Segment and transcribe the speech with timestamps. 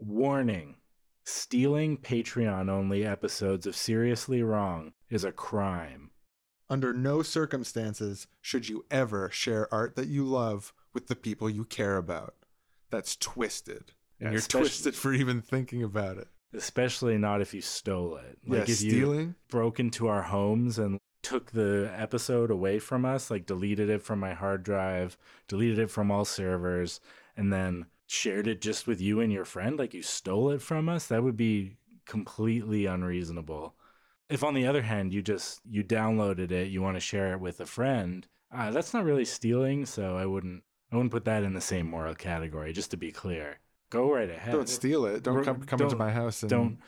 [0.00, 0.76] Warning
[1.24, 6.10] stealing Patreon only episodes of Seriously Wrong is a crime.
[6.70, 11.66] Under no circumstances should you ever share art that you love with the people you
[11.66, 12.34] care about.
[12.88, 13.92] That's twisted.
[14.18, 16.28] And you're twisted for even thinking about it.
[16.54, 18.38] Especially not if you stole it.
[18.46, 19.34] Like yeah, if you stealing?
[19.50, 24.18] broke into our homes and took the episode away from us, like deleted it from
[24.18, 27.00] my hard drive, deleted it from all servers,
[27.36, 30.88] and then shared it just with you and your friend, like you stole it from
[30.88, 31.76] us, that would be
[32.06, 33.74] completely unreasonable.
[34.28, 37.40] If on the other hand you just you downloaded it, you want to share it
[37.40, 41.44] with a friend, uh, that's not really stealing, so I wouldn't I wouldn't put that
[41.44, 43.60] in the same moral category, just to be clear.
[43.90, 44.54] Go right ahead.
[44.54, 45.22] Don't steal it.
[45.22, 46.78] Don't come come into don't- my house and don't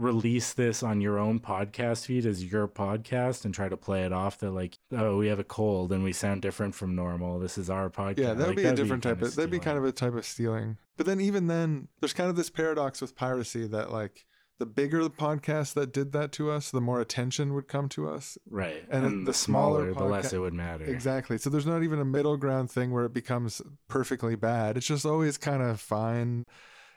[0.00, 4.12] release this on your own podcast feed as your podcast and try to play it
[4.12, 7.58] off that like oh we have a cold and we sound different from normal this
[7.58, 9.58] is our podcast Yeah, that would Like, be a different type kinda of that'd be
[9.58, 10.78] kind of a type of stealing.
[10.96, 14.24] But then even then, there's kind of this paradox with piracy that like
[14.58, 18.08] the bigger the podcast that did that to us, the more attention would come to
[18.08, 18.36] us.
[18.48, 21.38] right and and, the the smaller, smaller the less it would matter Exactly.
[21.38, 24.76] So there's not even a middle ground thing where it becomes perfectly bad.
[24.76, 26.44] It's just always kind of fine.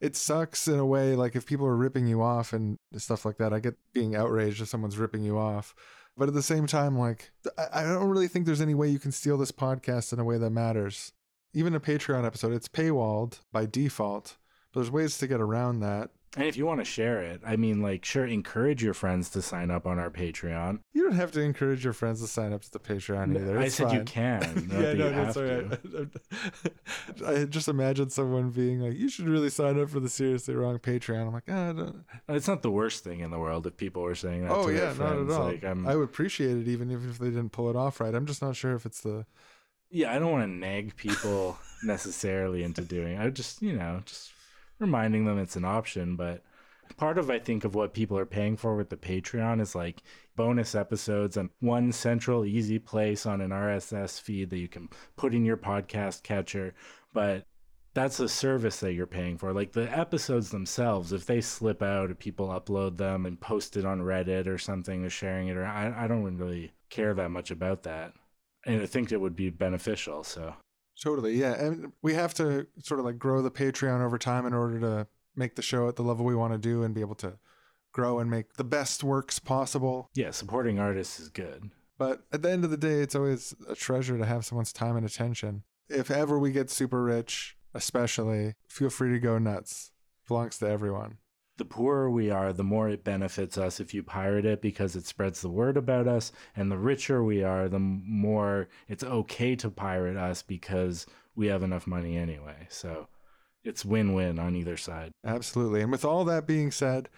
[0.00, 3.38] It sucks in a way, like if people are ripping you off and stuff like
[3.38, 3.52] that.
[3.52, 5.74] I get being outraged if someone's ripping you off.
[6.16, 7.30] But at the same time, like,
[7.72, 10.36] I don't really think there's any way you can steal this podcast in a way
[10.38, 11.12] that matters.
[11.54, 14.36] Even a Patreon episode, it's paywalled by default,
[14.72, 16.10] but there's ways to get around that.
[16.38, 19.42] And if you want to share it i mean like sure encourage your friends to
[19.42, 22.62] sign up on our patreon You don't have to encourage your friends to sign up
[22.62, 23.58] to the Patreon either.
[23.58, 26.08] i It's said you can yeah, no, that's right.
[27.26, 30.78] I just imagine someone being like, "You should really sign up for the seriously wrong
[30.78, 32.04] Patreon." I'm like, ah, I don't.
[32.28, 34.74] it's not the worst thing in the world if people were saying that oh to
[34.74, 35.44] yeah, not at all.
[35.46, 38.14] like I would appreciate it even if, if they didn't pull it off right.
[38.14, 39.26] I'm just not sure if it's the.
[39.90, 43.18] yeah, I don't want to nag people necessarily into doing.
[43.18, 44.32] I just, you know, just
[44.78, 46.16] reminding them it's an option.
[46.16, 46.42] But
[46.96, 50.02] part of I think of what people are paying for with the Patreon is like
[50.36, 55.34] bonus episodes and one central easy place on an RSS feed that you can put
[55.34, 56.74] in your podcast catcher.
[57.12, 57.46] But
[57.94, 59.52] that's a service that you're paying for.
[59.52, 63.84] Like the episodes themselves, if they slip out, if people upload them and post it
[63.84, 67.50] on Reddit or something, or sharing it, or I, I don't really care that much
[67.50, 68.12] about that.
[68.66, 70.22] And I think it would be beneficial.
[70.22, 70.54] So
[71.00, 74.52] Totally, yeah, and we have to sort of like grow the Patreon over time in
[74.52, 77.14] order to make the show at the level we want to do and be able
[77.16, 77.38] to
[77.92, 80.10] grow and make the best works possible.
[80.14, 81.70] yeah, supporting artists is good.
[81.98, 84.96] But at the end of the day, it's always a treasure to have someone's time
[84.96, 85.62] and attention.
[85.88, 89.90] If ever we get super rich, especially, feel free to go nuts.
[90.26, 91.18] Belongs to everyone.
[91.58, 95.04] The poorer we are, the more it benefits us if you pirate it because it
[95.06, 96.32] spreads the word about us.
[96.56, 101.04] And the richer we are, the more it's okay to pirate us because
[101.34, 102.66] we have enough money anyway.
[102.70, 103.08] So
[103.64, 105.10] it's win win on either side.
[105.24, 105.82] Absolutely.
[105.82, 107.08] And with all that being said,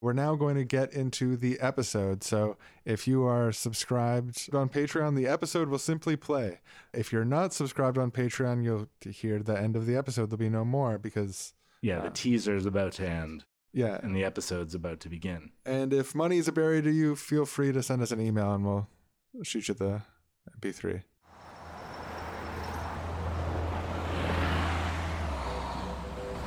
[0.00, 2.24] we're now going to get into the episode.
[2.24, 2.56] So
[2.86, 6.60] if you are subscribed on Patreon, the episode will simply play.
[6.94, 10.30] If you're not subscribed on Patreon, you'll hear the end of the episode.
[10.30, 11.52] There'll be no more because,
[11.82, 12.00] Yeah, Yeah.
[12.04, 13.98] the uh, teaser's about to end yeah.
[14.02, 15.50] and the episode's about to begin.
[15.64, 18.52] And if money is a barrier to you, feel free to send us an email
[18.54, 18.88] and we'll
[19.42, 20.02] shoot you the
[20.60, 21.02] MP3.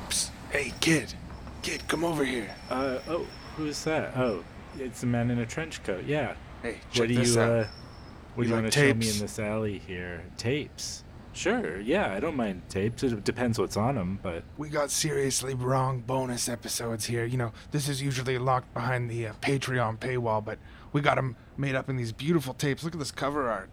[0.09, 0.29] Psst.
[0.51, 1.13] Hey, kid.
[1.61, 2.53] Kid, come over here.
[2.69, 3.25] Uh oh,
[3.55, 4.15] who's that?
[4.17, 4.43] Oh,
[4.77, 6.03] it's a man in a trench coat.
[6.05, 6.35] Yeah.
[6.61, 7.51] Hey, check what do this you out.
[7.51, 7.65] uh
[8.35, 10.23] what You do you like want to show me in this alley here?
[10.37, 11.02] Tapes.
[11.33, 11.79] Sure.
[11.79, 13.01] Yeah, I don't mind tapes.
[13.03, 17.25] It depends what's on them, but We got seriously wrong bonus episodes here.
[17.25, 20.59] You know, this is usually locked behind the uh, Patreon paywall, but
[20.91, 22.83] we got them made up in these beautiful tapes.
[22.83, 23.69] Look at this cover art.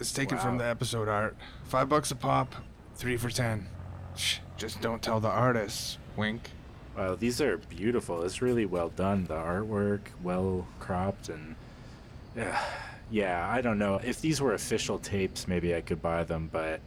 [0.00, 1.36] It's taken from the episode art.
[1.64, 2.54] Five bucks a pop,
[2.96, 3.68] three for ten.
[4.16, 5.98] Shh, just don't tell the artists.
[6.16, 6.50] Wink.
[6.96, 8.22] wow, these are beautiful.
[8.22, 9.26] It's really well done.
[9.26, 11.54] The artwork, well cropped, and
[12.36, 12.58] yeah,
[13.10, 13.48] yeah.
[13.48, 16.80] I don't know if these were official tapes, maybe I could buy them, but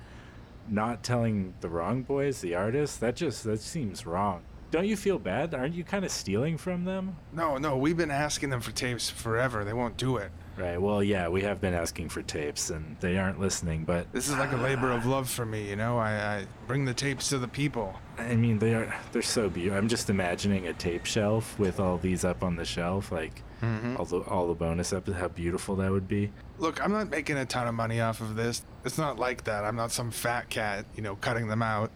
[0.69, 4.43] not telling the wrong boys, the artists, that just that seems wrong.
[4.71, 5.53] Don't you feel bad?
[5.53, 7.16] Aren't you kind of stealing from them?
[7.31, 9.63] No, no, we've been asking them for tapes forever.
[9.63, 10.31] They won't do it.
[10.57, 10.81] Right.
[10.81, 13.84] Well, yeah, we have been asking for tapes, and they aren't listening.
[13.84, 15.97] But This is like a labor of love for me, you know?
[15.97, 17.93] I, I bring the tapes to the people.
[18.17, 19.78] I mean, they are they're so beautiful.
[19.78, 23.97] I'm just imagining a tape shelf with all these up on the shelf, like mm-hmm.
[23.97, 25.19] all the all the bonus episodes.
[25.19, 26.31] How beautiful that would be.
[26.57, 28.63] Look, I'm not making a ton of money off of this.
[28.85, 29.66] It's not like that.
[29.66, 31.91] I'm not some fat cat, you know, cutting them out.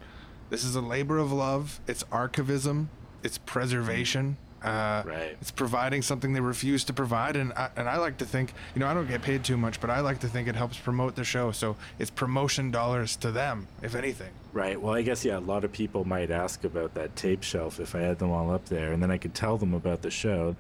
[0.49, 1.79] This is a labor of love.
[1.87, 2.87] It's archivism.
[3.23, 4.37] It's preservation.
[4.61, 5.37] Uh, Right.
[5.41, 8.79] It's providing something they refuse to provide, and I, and I like to think, you
[8.79, 11.15] know, I don't get paid too much, but I like to think it helps promote
[11.15, 11.51] the show.
[11.51, 14.31] So it's promotion dollars to them, if anything.
[14.51, 14.79] Right.
[14.81, 15.37] Well, I guess yeah.
[15.37, 18.51] A lot of people might ask about that tape shelf if I had them all
[18.51, 20.55] up there, and then I could tell them about the show.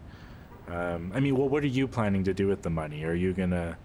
[0.67, 3.03] Um, I mean, well, what are you planning to do with the money?
[3.03, 3.77] Are you gonna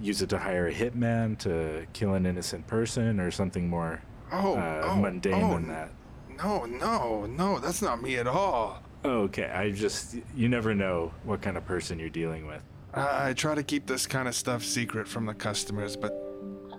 [0.00, 4.54] use it to hire a hitman to kill an innocent person, or something more Oh,
[4.56, 5.90] uh, oh, mundane oh, than that?
[6.36, 8.82] No, no, no, that's not me at all.
[9.06, 9.44] Okay.
[9.44, 12.62] I just you never know what kind of person you're dealing with.
[12.94, 16.14] I try to keep this kind of stuff secret from the customers, but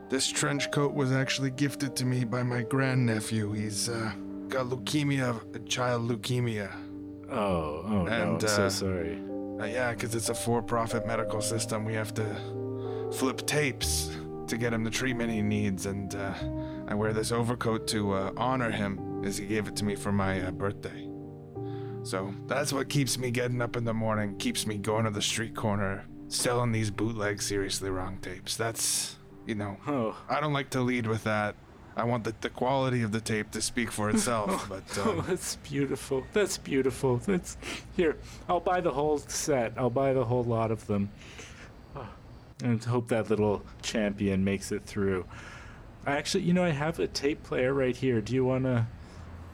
[0.09, 3.51] this trench coat was actually gifted to me by my grandnephew.
[3.51, 4.11] He's uh,
[4.47, 6.71] got leukemia, child leukemia.
[7.29, 8.11] Oh, oh no!
[8.11, 9.21] I'm so uh, sorry.
[9.59, 11.85] Uh, yeah, because it's a for profit medical system.
[11.85, 14.15] We have to flip tapes
[14.47, 16.33] to get him the treatment he needs, and uh,
[16.87, 20.11] I wear this overcoat to uh, honor him as he gave it to me for
[20.11, 21.06] my uh, birthday.
[22.07, 25.21] So that's what keeps me getting up in the morning, keeps me going to the
[25.21, 28.55] street corner, selling these bootleg seriously wrong tapes.
[28.55, 31.55] That's, you know, Oh, I don't like to lead with that.
[31.97, 35.25] I want the, the quality of the tape to speak for itself, but oh, um,
[35.27, 36.23] that's beautiful.
[36.31, 37.17] That's beautiful.
[37.17, 37.57] That's
[37.97, 38.15] here.
[38.47, 39.73] I'll buy the whole set.
[39.75, 41.09] I'll buy the whole lot of them.
[41.93, 42.07] Oh,
[42.63, 45.25] And hope that little champion makes it through.
[46.05, 48.21] I actually, you know, I have a tape player right here.
[48.21, 48.87] Do you want to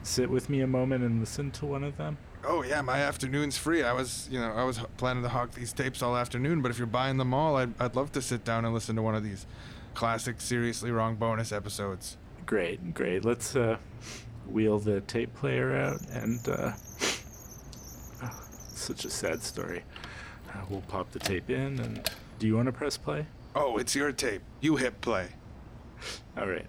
[0.03, 2.19] sit with me a moment and listen to one of them?
[2.45, 3.84] Oh yeah, my afternoon's free.
[3.84, 6.78] I was, you know, I was planning to hawk these tapes all afternoon, but if
[6.78, 9.24] you're buying them all, I'd, I'd love to sit down and listen to one of
[9.24, 9.45] these
[9.94, 12.18] classic seriously wrong bonus episodes.
[12.45, 13.24] Great, great.
[13.24, 13.78] Let's uh,
[14.50, 16.40] wheel the tape player out and.
[16.48, 16.72] Uh,
[18.24, 19.84] oh, such a sad story.
[20.50, 22.10] Uh, we'll pop the tape in and.
[22.40, 23.25] Do you want to press play?
[23.56, 24.42] Oh, it's your tape.
[24.60, 25.30] You hit play.
[26.38, 26.68] All right.